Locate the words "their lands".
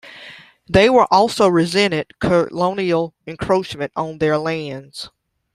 4.17-5.09